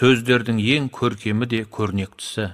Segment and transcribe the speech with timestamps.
[0.00, 2.46] сөздердің ең көркемі де көрнектісі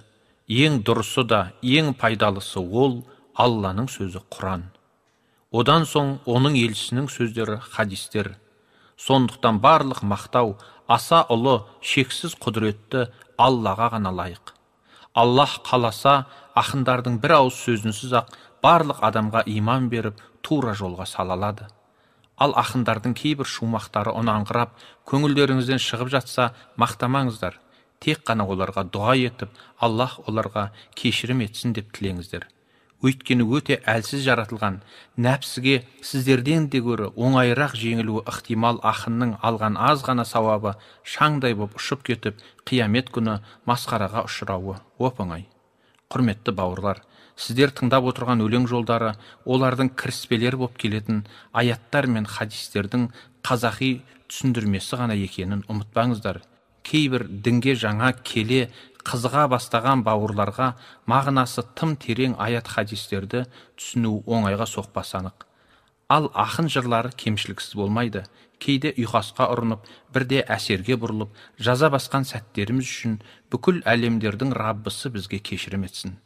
[0.65, 2.97] ең дұрысы да ең пайдалысы ол
[3.39, 4.65] алланың сөзі құран.
[5.55, 8.33] Одан соң оның елшісінің сөздері хадистер.
[8.99, 10.57] Сондықтан барлық мақтау
[10.91, 11.61] аса ұлы
[11.93, 13.07] шексіз құдіретті
[13.39, 14.51] аллаға ғана лайық.
[15.15, 16.25] Аллах қаласа
[16.59, 18.35] ақындардың бір ауыз сөзінсіз ақ
[18.67, 21.71] барлық адамға иман беріп тура жолға сала алады
[22.37, 24.75] ал ақындардың кейбір шумақтары ұнаңқырап
[25.11, 26.51] көңілдеріңізден шығып жатса
[26.81, 27.61] мақтамаңыздар.
[28.01, 30.69] Тек қана оларға дұға етіп аллах оларға
[31.01, 32.45] кешірім етсін деп тілеңіздер.
[33.05, 34.79] Өйткені өте әлсіз жаратылған
[35.21, 40.73] нәпсіге сіздерден де гөрі оңайырақ жеңілуі ықтимал ақынның алған аз ғана сауабы
[41.05, 43.37] шаңдай боп ұшып кетіп қиямет күні
[43.69, 45.45] масқараға ұшырауы оп оңай
[46.09, 47.03] құрметті бауырлар
[47.37, 53.09] сіздер тыңдап отырған өлең жолдары олардың кіріспелер болып келетін аяттар мен хадистердің
[53.47, 53.91] қазақи
[54.27, 56.43] түсіндірмесі ғана екенін ұмытпаңыздар.
[56.87, 58.69] Кейбір дінге жаңа келе
[59.07, 60.73] қызыға бастаған бауырларға
[61.11, 63.45] мағынасы тым терең аят хадистерді
[63.79, 65.47] түсіну оңайға соқпасы анық
[66.09, 68.25] ал ақын жырлары кемшіліксіз болмайды.
[68.63, 73.19] Кейде ұйқасқа ұрынып бірде әсерге бұрылып жаза басқан сәттеріміз үшін
[73.53, 76.17] бүкіл әлемдердің раббысы бізге кешірім етсін.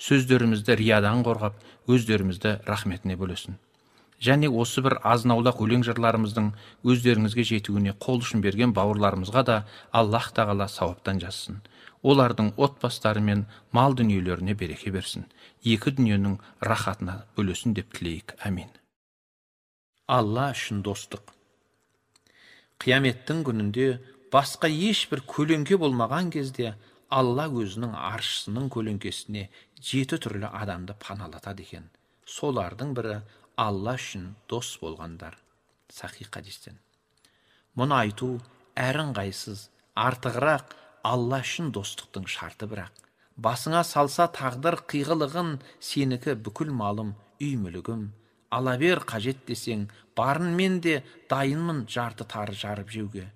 [0.00, 3.58] Сөздерімізді риядан қорғап өздерімізді рахметіне бөлесін.
[4.20, 6.50] Және осы бір азынаулақ өлең жырларымыздың
[6.92, 9.56] өздеріңізге жетуіне қол ұшын берген бауырларымызға да
[9.92, 11.62] аллах тағала сауаптан жазсын.
[12.02, 15.24] Олардың отбастары мен мал дүниелеріне береке берсін.
[15.64, 18.36] Екі дүниенің рахатына бөлесін деп тілейік.
[18.44, 18.68] Әмин
[20.10, 21.22] алла үшін достық.
[22.82, 23.86] Қияметтің күнінде
[24.32, 26.74] басқа ешбір көлеңке болмаған кезде
[27.10, 29.48] алла өзінің аршысының көлеңкесіне
[29.90, 31.88] жеті түрлі адамды паналатады екен.
[32.26, 33.16] Солардың бірі
[33.58, 35.36] алла үшін дос болғандар.
[35.90, 36.78] Сахи хадистен.
[37.76, 38.30] Мұны айту
[38.78, 39.66] әріңғайсыз
[39.98, 40.76] артығырақ
[41.10, 42.94] алла үшін достықтың шарты бірақ.
[43.40, 48.10] Басыңа салса тағдыр қиғылығын сенікі бүкіл малым үй мүлігім
[48.50, 49.86] ала бер қажет десең
[50.18, 51.00] барын мен де
[51.30, 53.30] дайынмын жарты тары жарып жеуге.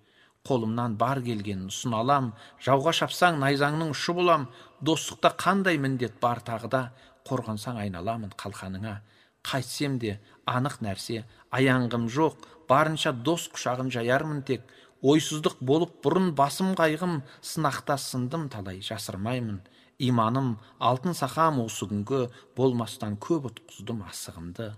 [0.45, 2.27] Қолымнан бар келгенін ұсына алам
[2.65, 4.43] жауға шапсаң найзаңның ұшы болам
[4.85, 6.81] достықта қандай міндет бар тағы да
[7.25, 8.99] қорғансаң айналамын қалқаныңа.
[9.45, 14.69] Қайтсем де анық нәрсе аяңғым жоқ барынша дос құшағын жаярмын тек.
[15.01, 19.63] Ойсыздық болып бұрын басым қайғым сынақта сындым талай жасырмаймын.
[19.97, 22.27] Иманым алтын сақам осы күнгі
[22.57, 24.75] болмастан көп ұтқыздым асығымды.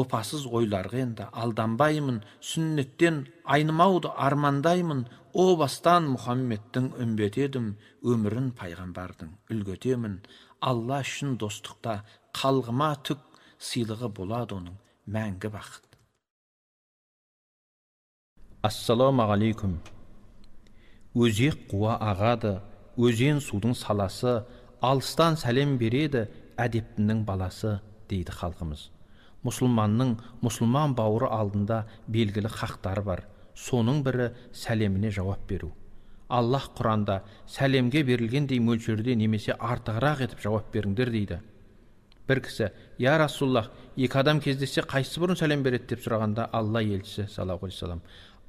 [0.00, 3.18] Опасыз ойларға енді алданбаймын сүннеттен
[3.56, 7.68] айнымауды армандаймын о бастан мұхаммедтің үмбеті едім
[8.14, 10.18] өмірін пайғамбардың үлгі етемін
[10.70, 11.98] алла үшін достықта
[12.38, 13.20] қалғыма түк
[13.62, 14.78] сыйлығы болады оның
[15.12, 15.88] мәңгі бақыт.
[18.62, 19.76] Ассалаумағалейкум.
[21.18, 22.60] Өзек қуа ағады
[22.96, 24.40] өзен судың саласы
[24.80, 28.88] алыстан сәлем береді әдептінің баласы дейді халқымыз.
[29.46, 33.24] Мұсылманның мұсылман бауыры алдында белгілі хақтары бар.
[33.54, 35.72] Соның бірі сәлеміне жауап беру.
[36.32, 37.20] Аллах құранда
[37.50, 41.40] сәлемге берілгендей мөлшерде немесе артығырақ етіп жауап беріңдер дейді.
[42.28, 42.70] Бір кісі
[43.02, 45.90] я расулаллах екі адам кездессе қайсысы бұрын сәлем береді?
[45.92, 48.00] деп сұрағанда алла елшісі саллаллаху алейхи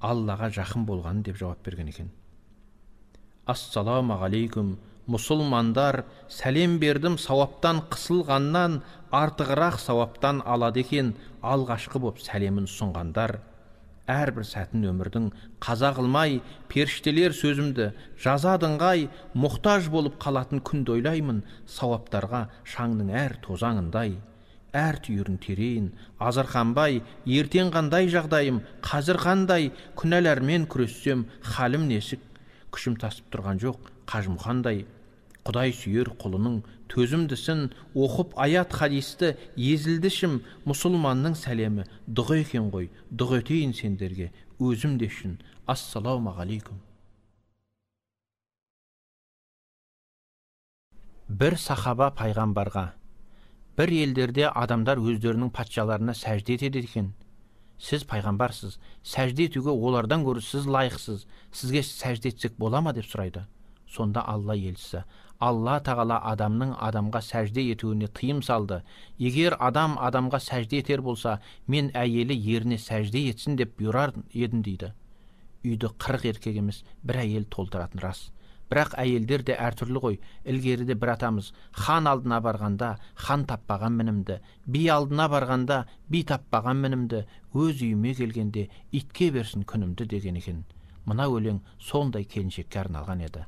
[0.03, 2.11] аллаға жақын болғаны деп жауап берген екен.
[3.47, 4.77] Ассалаумағалейкум
[5.07, 8.81] мұсылмандар сәлем бердім сауаптан қысылғаннан
[9.11, 11.13] артығырақ сауаптан алады екен.
[11.43, 13.39] Алғашқы боп сәлемін ұсынғандар
[14.09, 15.29] әрбір сәтін өмірдің
[15.63, 16.41] қаза қылмай
[16.71, 17.91] періштелер сөзімді
[18.23, 21.43] жазадыңғай мұқтаж болып қалатын күнді ойлаймын.
[21.67, 24.17] Сауаптарға шаңның әр тозаңындай
[24.73, 25.89] әр түйірін терең
[26.27, 27.01] азырқанбай
[27.39, 32.23] ертең қандай жағдайым қазір қандай күнәлармен күрессем халім несік
[32.73, 33.92] күшім тасып тұрған жоқ.
[34.09, 34.85] Қажымұқандай
[35.43, 37.65] құдай сүйер құлының төзімдісін
[37.99, 41.85] оқып аят хадисті езілді ішім мұсылманның сәлемі.
[42.07, 45.37] Дұға екен ғой дұға етейін сендерге өзім де үшін.
[45.67, 46.79] Ассалаумағалейкум.
[51.27, 52.91] Бір сахаба пайғамбарға
[53.77, 57.13] бір елдерде адамдар өздерінің патшаларына сәжде етеді екен.
[57.79, 63.47] Сіз пайғамбарсыз сәжде етуге олардан гөрі сіз лайықсыз сізге сәжде етсек бола ма деп сұрайды.
[63.93, 65.03] Сонда алла елшісі
[65.43, 68.81] алла тағала адамның адамға сәжде етуіне тыйым салды.
[69.19, 74.93] Егер адам адамға сәжде етер болса мен әйелі еріне сәжде етсін деп бұйырар едім дейді.
[75.65, 78.29] Үйді қырық еркек емес бір әйел толтыратын рас.
[78.71, 80.19] Бірақ әйелдер де әртүрлі ғой
[80.49, 81.51] ілгеріде бір атамыз.
[81.71, 88.69] Хан алдына барғанда хан таппаған мінімді би алдына барғанда би таппаған мінімді өз үйіме келгенде
[88.91, 90.63] итке берсін күнімді деген екен.
[91.05, 93.45] Мына өлең сондай келіншекке арналған еді.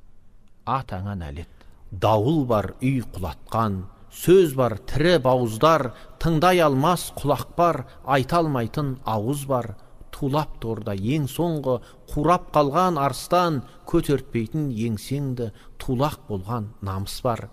[0.65, 1.49] Атаңа нәлет.
[1.91, 3.83] Дауыл бар үй құлатқан
[4.15, 5.91] сөз бар тірі бауыздар
[6.23, 9.75] тыңдай алмас құлақ бар айта алмайтын ауыз бар.
[10.15, 15.49] Тулап торда ең соңғы қурап қалған арыстан көтертпейтін еңсеңді
[15.81, 17.49] тулақ болған намыс бар.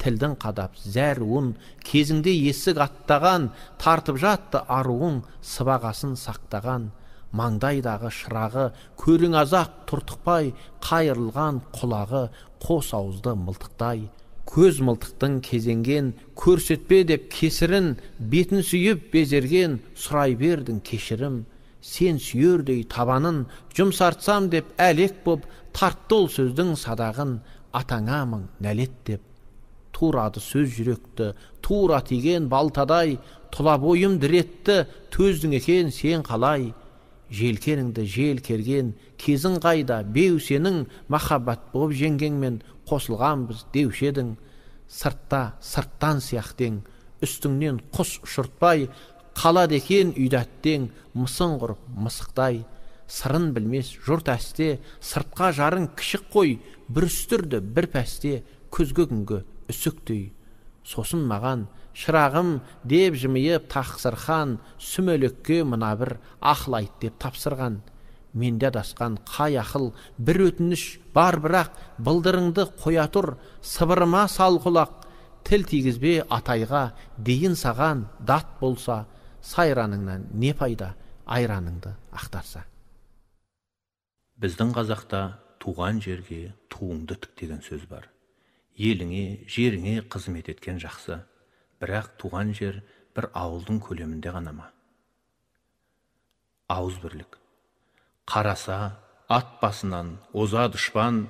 [0.00, 1.50] Тілдің қадап зәр уын
[1.84, 3.50] кезіңде есік аттаған
[3.82, 6.88] тартып жатты аруың сыбағасын сақтаған.
[7.36, 8.64] Маңдайдағы шырағы
[9.00, 10.50] көрің азақ тұртықпай
[10.86, 12.24] қайырылған құлағы
[12.64, 14.08] қос ауызды мылтықтай.
[14.50, 21.44] Көз мылтықтың кезенген көрсетпе деп кесірін бетін сүйіп безерген сұрай бердің кешірім.
[21.80, 23.44] Сен сүйердей табанын
[23.76, 27.38] жұмсартсам деп әлек боп тартты ол сөздің садағын
[27.72, 29.22] атаңа мың нәлет деп.
[29.94, 31.30] Турады сөз жүректі
[31.62, 33.18] тура тиген балтадай
[33.54, 34.82] тұла бойым діретті
[35.14, 36.72] төздің екен сен қалай.
[37.30, 42.60] Желкеніңді жел керген кезің қайда беу сенің махаббат болып жеңгеңмен
[42.90, 44.32] қосылғанбыз деуші едің.
[44.90, 46.80] Сыртта сырттан сияқтең
[47.22, 48.88] үстіңнен құс ұшыртпай
[49.38, 52.64] қалады екен үйді әттең мысың құрып мысықтай.
[53.10, 58.42] Сырын білмес жұрт әсте сыртқа жарың кішік қой бір үстірді бір пәсте
[58.74, 59.40] күзгі күнгі
[59.70, 60.30] үсіктей.
[60.86, 61.68] Сосын маған
[62.00, 62.50] шырағым
[62.88, 64.58] деп жымиып тақсырхан
[64.90, 67.80] сүмелекке мына бір ақыл айт деп тапсырған
[68.32, 75.08] менде адасқан қай ақыл бір өтініш бар бірақ былдырыңды қоя тұр сыбырыма сал құлақ
[75.44, 76.84] тіл тигізбе атайға
[77.18, 79.04] дейін саған дат болса
[79.52, 80.94] сайраныңнан не пайда
[81.26, 82.64] айраныңды ақтарса
[84.40, 85.26] біздің қазақта
[85.60, 88.08] туған жерге туыңды тік деген сөз бар
[88.80, 91.20] еліңе жеріңе қызмет еткен жақсы.
[91.80, 92.82] Бірақ туған жер
[93.16, 94.70] бір ауылдың көлемінде ғана ма?
[96.70, 97.38] Ауыз бірлік.
[98.30, 98.78] Қараса
[99.28, 101.24] ат басынан оза дұшпан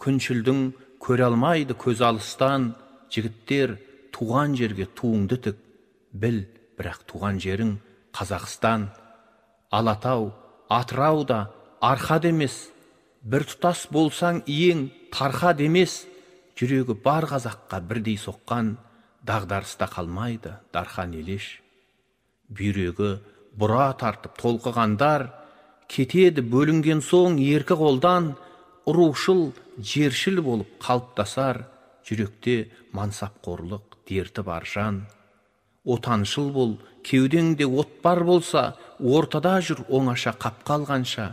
[0.00, 0.60] күншілдің
[1.02, 2.74] көре алмайды көз алыстан.
[3.10, 3.74] Жігіттер
[4.14, 5.56] туған жерге туыңды тік
[6.12, 6.44] біл
[6.78, 7.74] бірақ туған жерің
[8.16, 8.88] қазақстан.
[9.70, 10.30] Алатау
[10.70, 11.50] атырау да
[11.82, 12.70] арқа емес.
[13.20, 16.06] Бір тұтас болсаң иең тарқа демес
[16.56, 18.78] жүрегі бар қазаққа бірдей соққан
[19.26, 21.60] дағдарыста қалмайды дархан елеш.
[22.50, 23.18] Бүйрегі
[23.58, 25.28] бұра тартып толқығандар
[25.90, 28.34] кетеді бөлінген соң еркі қолдан
[28.86, 31.64] рушыл жершіл болып қалыптасар
[32.06, 35.04] жүректе мансапқорлық дерті бар жан.
[35.84, 41.32] Отаншыл бол кеудеңде от бар болса ортада жүр оңаша қап қалғанша.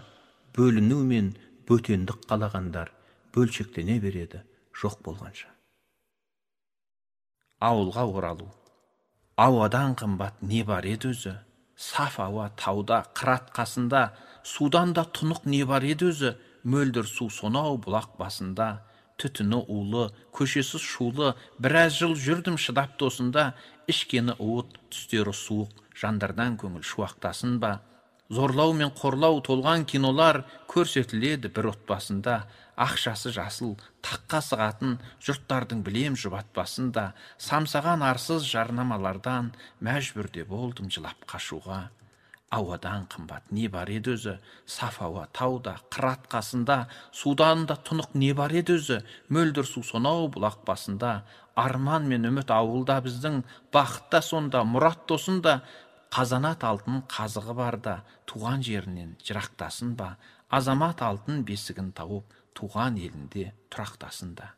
[0.55, 1.35] Бөліну мен
[1.67, 2.93] бөтендік қалағандар
[3.35, 4.41] бөлшектене береді
[4.73, 5.56] жоқ болғанша.
[7.59, 8.47] Ауылға оралу.
[9.37, 11.33] Ауадан қымбат не бар еді өзі?
[11.77, 14.11] Саф ауа тауда қырат қасында
[14.43, 16.35] судан да тұнық не бар еді өзі?
[16.63, 18.69] Мөлдір су сонау бұлақ басында
[19.17, 23.53] түтіні улы көшесі шулы біраз жыл жүрдім шыдап тосында
[23.89, 27.79] ішкені уыт түстері суық жандардан көңіл шуақтасын ба?
[28.29, 32.45] Зорлау мен қорлау толған кинолар көрсетіледі бір отбасында.
[32.77, 33.71] Ақшасы жасыл
[34.05, 37.07] таққа сығатын жұрттардың білем жұбатпасын да
[37.41, 39.49] самсаған арсыз жарнамалардан
[39.81, 41.87] мәжбүрде болдым жылап қашуға.
[42.53, 44.37] Ауадан қымбат не бар еді өзі?
[44.65, 49.01] Саф ауа тауда қырат қасында судан да тұнық не бар еді өзі?
[49.27, 51.25] Мөлдір су сонау бұлақ басында.
[51.59, 53.41] Арман мен үміт ауылда біздің
[53.73, 55.59] бақыт та сонда мұрат досында.
[56.13, 57.95] Қазанат алтын қазығы барда
[58.29, 60.13] туған жерінен жырақтасын ба
[60.59, 64.53] азамат алтын бесігін тауып туған елінде тұрақтасын да.